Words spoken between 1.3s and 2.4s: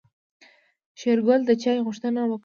د چاي غوښتنه وکړه.